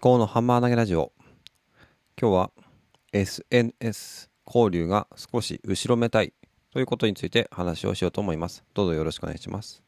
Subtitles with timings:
[0.00, 1.12] 考のハンマー投げラジオ。
[2.20, 2.50] 今日は
[3.12, 6.32] SNS 交流が少し後ろめたい
[6.72, 8.64] ということについて話をしようと思います。
[8.74, 9.82] どうぞよろしくお願いします。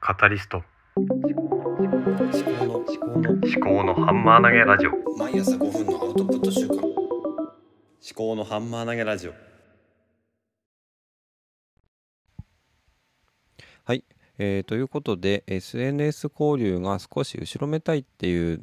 [0.00, 0.62] カタリスト。
[0.96, 6.86] 思考の思考の思考のハンマー投げラジオ毎朝5分のアウトプット週間思
[8.14, 9.34] 考のハンマー投げラジオ
[13.84, 14.04] はい、
[14.38, 18.62] えーということで SNS 交流が少し後ろめたいっていう、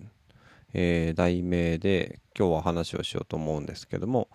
[0.73, 4.29] えー題名で今日は話をしようと思うんですけども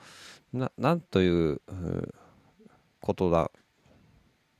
[0.52, 1.60] ななんという
[3.00, 3.50] ことだっ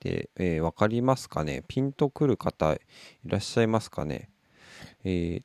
[0.00, 1.64] て、えーわかりますかね？
[1.68, 2.80] ピンとくる方い
[3.26, 4.30] らっしゃいますかね、
[5.04, 5.42] えー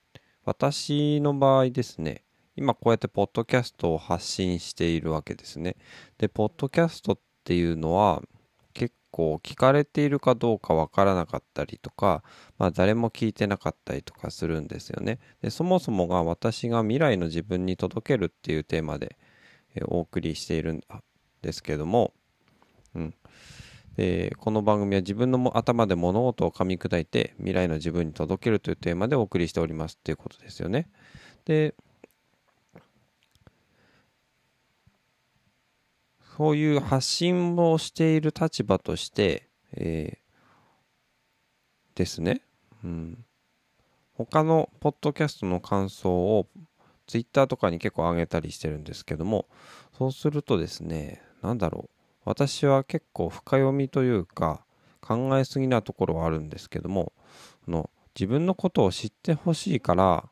[0.48, 2.22] 私の場合ですね
[2.56, 5.76] 今こうやってポッドキャストを発信しているわけですね。
[6.20, 8.22] でポッドキャストっていうのは
[9.16, 12.22] 結構聞かれているかどうかわからなかったりとか、
[12.58, 19.18] まあ、誰も聞いてなかったりとかするんですよねでそもそもが私が未来の自分に届けるっていうテーマで、
[19.74, 20.82] えお送りしているん
[21.42, 22.12] ですけども、
[22.94, 23.14] うん、
[23.96, 30.90] でこの番組は自分の頭で物事を噛み砕いて未来の自分に届けるというテーマでお送りしておりますっていうことですよね。
[31.46, 31.74] で
[36.38, 40.26] そういう発信をしている立場として、えー
[41.96, 42.42] ですね、
[42.84, 43.26] うん、
[44.14, 46.48] 他のポッドキャストの感想を
[47.08, 49.48] ツイッターとかに結構上げたりしてるんですけども
[49.98, 51.90] そうするとですねなんだろう。
[52.26, 54.66] 私は結構深読みというか
[55.00, 57.14] 考えすぎなところはあるんですけども
[57.68, 60.28] の自分のことを知ってほしいから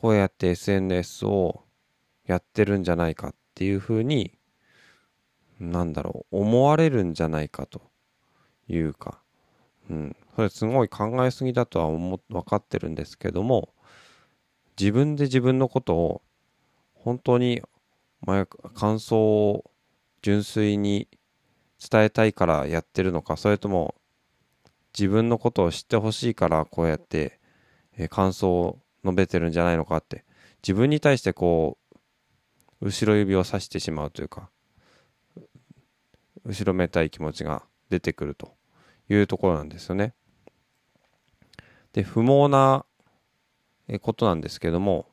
[0.00, 1.62] こうやって SNS を
[2.26, 4.36] やってるんじゃないかっていうふうに
[5.70, 7.82] なんだろう思われるんじゃないかと
[8.68, 9.20] いうか、
[9.90, 13.70] うん、それすごい考えすぎだとは思分かってるんですけども
[14.78, 16.22] 自分で自分のことを
[16.94, 17.62] 本当に
[18.22, 19.70] 前感想を
[20.22, 21.08] 純粋に
[21.78, 23.94] 伝えたいからやってるのかそれとも
[24.98, 27.40] 自分のことを知ってほしいからこうやって、
[27.98, 30.24] え感想を述べてるんじゃないのかって
[30.62, 31.78] 自分に対してこ
[32.80, 34.50] う後ろ指をさしてしまうというか
[36.44, 38.54] 後ろめたい気持ちが出てくると
[39.08, 40.14] いうところなんですよね。
[41.92, 42.84] で不毛な
[44.00, 45.06] ことなんですけども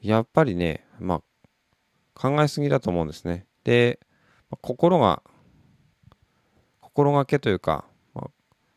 [0.00, 1.22] やっぱりねまあ
[2.14, 3.46] 考えすぎだと思うんですね。
[3.64, 3.98] で、
[4.60, 5.22] 心が、
[6.80, 7.84] 心がけというか、
[8.14, 8.30] まあ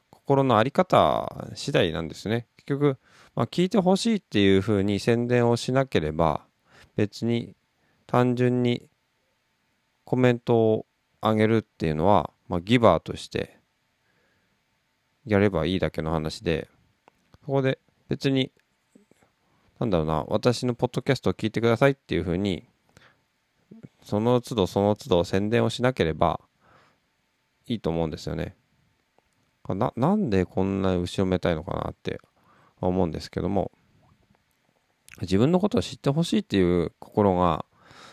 [0.10, 2.48] 心の在り方次第なんですね。
[2.58, 2.98] 結局、
[3.36, 6.46] まあ、聞いてほしいっていうふうに宣伝をしなければ、
[6.96, 7.56] 別に
[8.08, 8.88] 単純に
[10.06, 10.86] コメントを
[11.30, 13.60] 上げるっていうのは、まあ、ギバーとして
[15.26, 16.68] やればいいだけの話で、
[17.42, 18.52] そこで別に、
[19.80, 22.68] なんだろうな、私のポッドキャストを聞いてくださいっていうふうに、
[24.04, 26.40] その都度その都度宣伝をしなければ
[27.66, 28.56] いいと思うんですよね。
[29.68, 32.20] ななんでこんな後ろめたいのかなって
[32.80, 33.72] 思うんですけども
[35.22, 37.66] 自分のことを知ってほしいっていう心が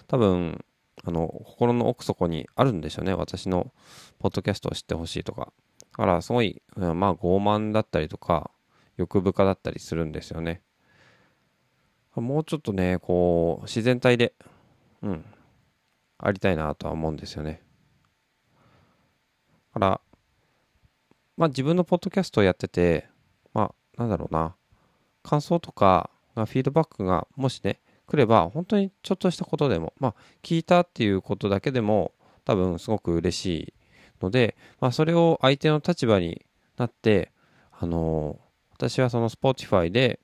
[0.06, 0.64] 多分
[1.04, 3.14] あの心の奥底にあるんでしょうね。
[3.14, 3.72] 私の
[4.18, 5.52] ポッドキャストを知ってほしいとか。
[5.80, 8.50] だからすごいまあ傲慢だったりとか
[8.96, 10.62] 欲深だったりするんですよね。
[12.14, 14.34] もうちょっとねこう自然体で
[15.02, 15.24] うん
[16.18, 17.62] ありたいなとは思うんですよね。
[19.74, 20.00] だから、
[21.36, 23.08] まあ自分のポッドキャストをやってて、
[23.52, 24.54] まあなんだろうな、
[25.24, 27.80] 感想とか、まあ、フィードバックがもしね、
[28.12, 32.12] 来れば、本当にちょっとしたことでも、まあ聞いたっていうことだけでも、
[32.44, 33.74] 多分すごく嬉しい
[34.20, 36.44] ので、まあそれを相手の立場に
[36.76, 37.32] なって、
[37.70, 38.38] あの
[38.74, 40.20] 私はその Spotify で、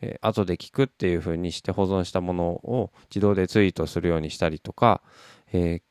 [0.00, 5.02] えー後で聞くっていう風にして保存したものを自動でツイートするようにしたりとか、
[5.52, 5.82] えー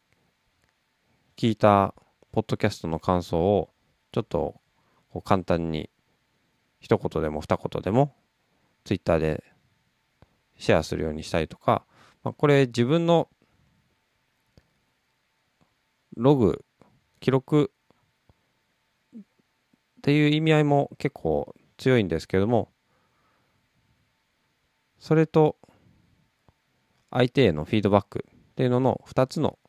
[1.38, 1.94] 聞いた
[2.31, 3.69] ポッドキャストの感想を
[4.12, 4.60] ちょっと
[5.12, 5.92] こう簡単に
[6.80, 8.16] 一言でも二言でも
[8.86, 9.44] ツイッターで
[10.57, 11.86] シェアするようにしたりとか、
[12.24, 13.30] まあ、これ自分の
[16.15, 16.65] ログ
[17.19, 17.71] 記録
[19.18, 19.21] っ
[20.01, 22.71] ていう意味合いも結構強いんですけども
[25.00, 25.57] それと
[27.12, 29.59] 相手へのフィードバックっていうのの2つの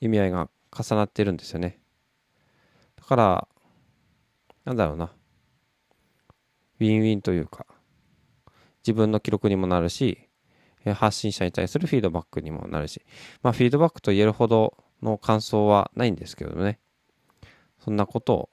[0.00, 1.80] 意味合いが重なってるんですよね。
[2.96, 3.48] だから、
[4.64, 5.10] なんだろうな。
[6.80, 7.66] ウィンウィンというか、
[8.86, 10.25] 自分の記録にもなるし、
[10.92, 13.02] 発信者に対するフィードバックにもなるし、
[13.42, 16.78] まあフィードバックと言えるほどの感想はないんですけどね。
[17.78, 18.50] そんなことを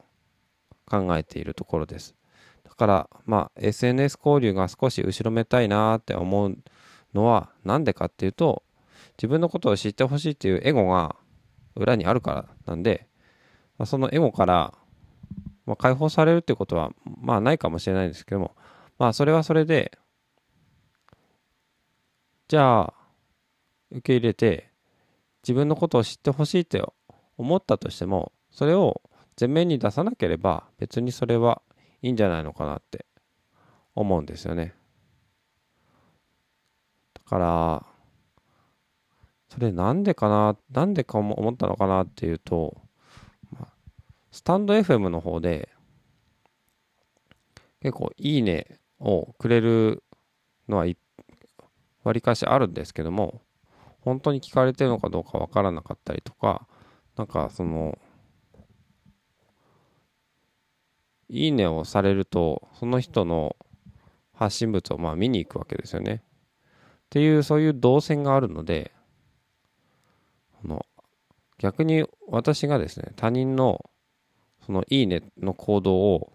[0.85, 2.15] 考えているところです。
[2.63, 6.57] だからまあ SNS 交流が少し後ろめたいなって思う
[7.13, 8.63] のは何でかっていうと
[9.17, 11.15] 自分のことを知ってほしいっていうエゴが
[11.75, 13.07] 裏にあるからなんで、
[13.77, 14.73] まあ、そのエゴから、
[15.65, 18.55] まあ、解放されるってことはまあないかもしれないんですけども
[18.97, 19.97] まあそれはそれで
[22.53, 22.93] じゃあ
[23.89, 24.69] 受け入れて
[25.41, 26.83] 自分のことを知ってほしいって
[27.35, 29.01] 思ったとしてもそれを
[29.41, 31.63] 前面に出さなければ別にそれは
[32.03, 33.07] いいんじゃないのかなって
[33.95, 34.75] 思うんですよね。
[37.15, 37.85] だから
[39.49, 42.77] それなんでかななんでか思ったのかなっていうと
[44.31, 45.69] スタンド FM の方で
[47.81, 50.03] 結構いいねをくれる
[50.69, 50.85] のは
[52.03, 53.41] わりかしあるんですけども
[54.01, 56.67] 本当に聞かれてるのかどうかわからなかったりとか
[57.15, 57.97] なんかその
[61.29, 63.55] いいねをされるとその人の
[64.33, 66.23] 発信物をまあ見に行くわけですよね。
[67.05, 68.91] っていうそういう動線があるので
[70.63, 70.85] あの
[71.59, 73.89] 逆に私がですね他人の
[74.65, 76.33] そのいいねの行動を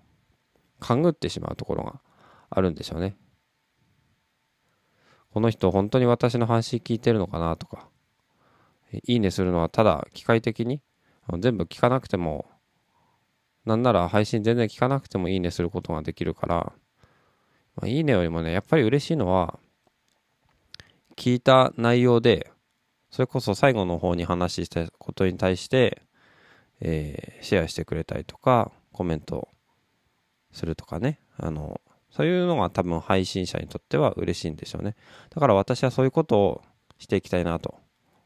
[0.81, 2.01] 勘ぐってしまうところが
[2.51, 3.17] あるんでしょうね。
[5.39, 7.87] この人本当に私の話聞いてるのかなとか、
[9.07, 10.83] いいねするのはただ機械的に？
[11.39, 12.47] 全部聞かなくても、
[13.65, 16.73] なんなら配信全然聞かなくてもいいねすることができるから、
[17.77, 19.61] まあ、いいねよりもね、やっぱり嬉しいのは、
[21.15, 22.51] 聞いた内容で、
[23.13, 26.03] それこそ最後の方に話したことに対して、
[26.81, 29.47] えー、シェアしてくれたりとか、コメント
[30.51, 31.81] するとかね、あの、
[32.11, 34.97] そういうのが多分配信者にとっては嬉しいんでしょうね。
[35.31, 36.63] だから私はそういうことを
[36.99, 37.79] していきたいなと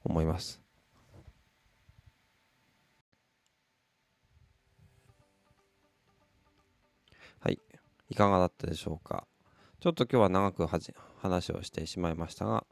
[0.04, 0.60] 思います。
[7.40, 7.58] はい。
[8.08, 9.26] いかがだったでしょうか。
[9.80, 12.64] ちょっと今日は長く話をしてしまいましたが、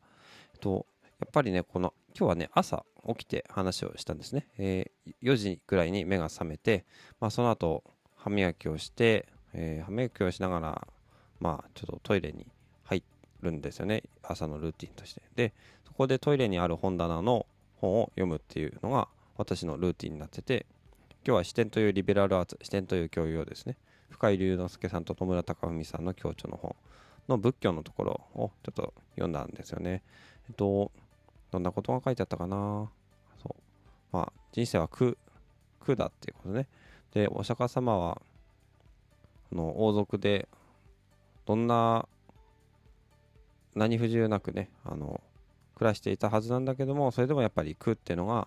[0.55, 0.87] えっと、
[1.19, 4.47] やっぱりね、この、今日はね、朝起きて話をしたんですね。
[4.59, 6.87] えー、4時ぐらいに目が覚めて、
[7.19, 7.83] まあ、その後、
[8.15, 10.89] 歯磨きをして、えー、歯磨きをしながら、
[11.40, 12.46] まあ、ちょっとトイレに
[12.84, 13.02] 入
[13.40, 14.02] るんですよね。
[14.22, 15.22] 朝のルーティンとして。
[15.34, 15.52] で、
[15.87, 17.46] そこでトイレにある本棚の
[17.76, 20.66] 本を読むっていうのが私のルーティンになってて、
[21.26, 23.76] 今日は視点というリベラルアーツ、視点という教養ですね。
[24.10, 26.76] 深井龍之介さんと戸村隆文さんの教著の本
[27.28, 30.02] の仏教のところをちょっと読んだんですよね。
[30.48, 30.90] えっと、
[31.50, 32.90] どんなことが書いてあったかな
[33.42, 33.62] そう。
[34.12, 35.16] まあ、人生は苦、
[35.81, 36.66] 苦だっていうことね。
[37.14, 38.20] で、お釈迦様は、
[39.52, 40.48] あの王族で
[41.50, 42.06] どんな
[43.75, 45.20] 何不自由なくねあの
[45.75, 48.47] 暮らしていたはずなんだけどもそれでもやっぱり苦っていうのが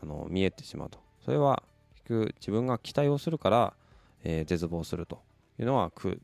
[0.00, 1.00] あの見えてしまうと。
[1.24, 1.64] それは
[1.94, 3.74] 結局自分が期待をするから、
[4.22, 5.20] えー、絶望すると
[5.58, 6.20] いうのは苦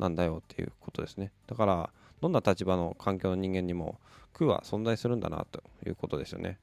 [0.00, 1.30] なんだよっていうことですね。
[1.46, 1.90] だから
[2.20, 4.00] どんな立場の環境の人間にも
[4.32, 6.58] 苦は存在するんだなということですよね。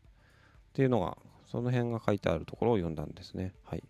[0.71, 3.53] っていうのがその辺が書いてあるところを読んだんですね。
[3.63, 3.83] はい。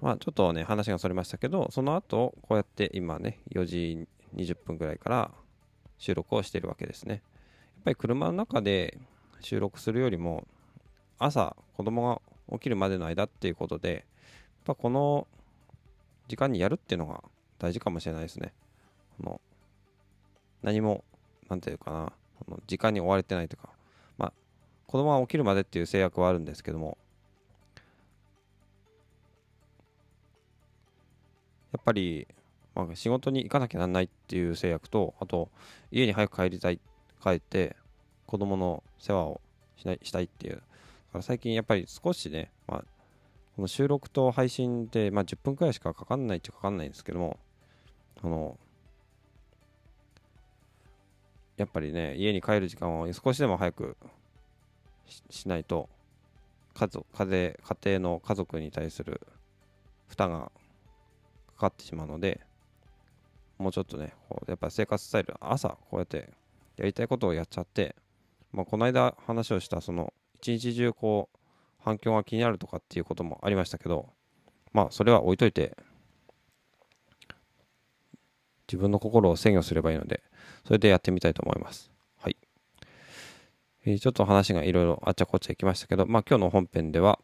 [0.00, 5.30] まあ、ちょっとね、話がそれましたけど、その後、こうやって今ね、4時20分ぐらいから
[5.98, 7.14] 収録をしてるわけですね。
[7.14, 7.22] やっ
[7.84, 8.98] ぱり車の中で
[9.40, 10.46] 収録するよりも、
[11.18, 14.02] 朝、子供が起きるまでの間っていうことで、やっ
[14.64, 15.26] ぱこの
[16.28, 17.22] 時間にやるっていうのが
[17.58, 18.54] 大事かもしれないですね。
[19.18, 19.40] この
[20.62, 21.04] 何も、
[21.48, 23.68] なんていうかな、この時間に追われてないとか、
[24.16, 24.32] まあ、
[24.86, 26.96] 子供が起きるまでっていう制約はあるんですけども、
[31.72, 32.26] やっぱり、
[32.74, 35.50] まあ、仕事に行かなきゃなんないっていう制約と、あと、
[35.90, 36.80] 家に早く帰りたい、
[37.22, 37.76] 帰って、
[38.26, 39.40] 子供の世話を
[39.76, 40.54] しないしたいっていう。
[40.54, 40.64] だか
[41.14, 42.84] ら最近やっぱり少しね、まあ、
[43.56, 47.38] この収録と配信って、まあ、10分くらいしかかかんないっちゃかかんないんですけども、
[48.22, 48.56] あの、
[51.56, 53.96] やっぱりね、家に帰る時間を少しでも早く
[55.28, 55.88] しないと、
[56.74, 59.20] 家族家庭の家族に対する
[60.08, 60.52] 負担が
[61.60, 62.40] かかってしまうので、
[63.58, 64.14] もうちょっとね、
[64.48, 66.30] やっぱ生活スタイル、朝こうやって
[66.76, 67.94] やりたいことをやっちゃって、
[68.52, 71.38] まあ、この間話をしたその一日中こう
[71.78, 74.08] 反響が気になるとかっていうこともありましたけど、
[74.72, 75.76] まあそれは置いといて、
[78.66, 80.22] 自分の心を制御すればいいので、
[80.64, 81.90] それでやってみたいと思います。
[82.18, 82.36] はい。
[83.84, 87.18] えー、ちょっと話がいろいろあっちゃこっちゃいきましたけど、まあ今日の本編では、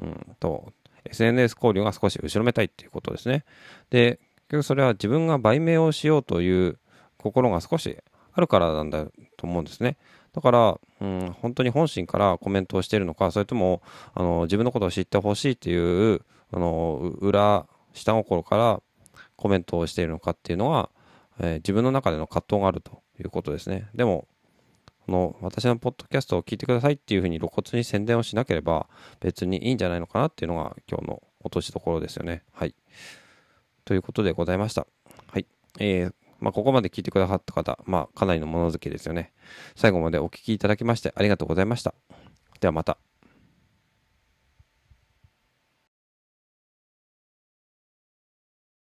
[0.00, 0.72] うんと、
[1.04, 3.44] SNS 交流が少し後ろめたいっていうことですね。
[3.90, 4.18] で、
[4.48, 6.78] 結局それは自分が売名をしようという
[7.18, 7.96] 心が少し
[8.32, 9.06] あるからなんだ
[9.36, 9.96] と思うんですね。
[10.32, 13.82] だから、うん、本当に本心からコメントをしているのか、それとも、
[14.14, 18.82] あの、自分のことを知ってほしいっていう、あの、裏下心から
[19.36, 20.88] コメントをしているのかっていうのは、
[21.40, 23.88] えー自分の中での葛藤があるということですね。
[23.94, 24.26] でも、
[25.06, 28.88] この私のポッドキャストを聞いてくださいっていうふうに露骨に宣伝をしなければ
[29.20, 32.42] 別にいいんじゃないのかなっていうのが今日の落としどころですよね。
[32.52, 32.74] はい。
[33.84, 34.86] ということでございました。
[35.26, 35.46] はい。
[35.80, 39.32] えー、まあ、ここまで聞いてくださった方、まあ、かなりの物好きですよね。
[39.74, 41.94] 最後までお聞きいただきましてありがとうございました。
[42.60, 43.11] ではまた。